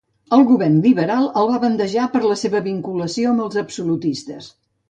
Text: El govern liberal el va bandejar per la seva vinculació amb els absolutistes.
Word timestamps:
El 0.35 0.45
govern 0.51 0.79
liberal 0.85 1.27
el 1.41 1.51
va 1.51 1.59
bandejar 1.65 2.07
per 2.15 2.23
la 2.25 2.39
seva 2.47 2.65
vinculació 2.71 3.35
amb 3.35 3.47
els 3.47 3.63
absolutistes. 3.67 4.53